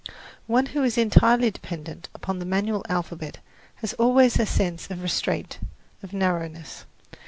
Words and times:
One 0.47 0.65
who 0.65 0.81
is 0.81 0.97
entirely 0.97 1.51
dependent 1.51 2.09
upon 2.15 2.39
the 2.39 2.45
manual 2.45 2.83
alphabet 2.89 3.37
has 3.75 3.93
always 3.93 4.39
a 4.39 4.47
sense 4.47 4.89
of 4.89 5.03
restraint, 5.03 5.59
of 6.01 6.11
narrowness. 6.11 6.85